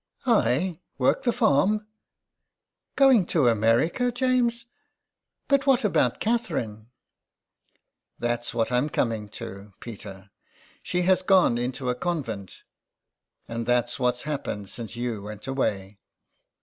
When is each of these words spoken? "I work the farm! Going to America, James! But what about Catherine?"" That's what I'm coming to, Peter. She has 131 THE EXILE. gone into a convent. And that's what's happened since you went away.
"I 0.25 0.79
work 0.97 1.21
the 1.25 1.31
farm! 1.31 1.85
Going 2.95 3.23
to 3.27 3.47
America, 3.47 4.11
James! 4.11 4.65
But 5.47 5.67
what 5.67 5.85
about 5.85 6.19
Catherine?"" 6.19 6.87
That's 8.17 8.51
what 8.51 8.71
I'm 8.71 8.89
coming 8.89 9.29
to, 9.29 9.73
Peter. 9.79 10.31
She 10.81 11.03
has 11.03 11.21
131 11.21 11.25
THE 11.27 11.29
EXILE. 11.29 11.35
gone 11.35 11.57
into 11.63 11.89
a 11.91 12.01
convent. 12.01 12.63
And 13.47 13.67
that's 13.67 13.99
what's 13.99 14.23
happened 14.23 14.71
since 14.71 14.95
you 14.95 15.21
went 15.21 15.45
away. 15.45 15.99